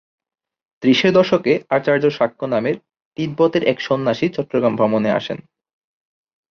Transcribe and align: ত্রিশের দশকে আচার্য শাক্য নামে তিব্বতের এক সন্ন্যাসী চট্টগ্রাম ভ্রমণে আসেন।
ত্রিশের 0.83 1.11
দশকে 1.13 1.53
আচার্য 1.69 2.05
শাক্য 2.09 2.39
নামে 2.45 2.71
তিব্বতের 3.17 3.63
এক 3.63 3.77
সন্ন্যাসী 3.81 4.25
চট্টগ্রাম 4.29 4.73
ভ্রমণে 4.75 5.09
আসেন। 5.11 5.39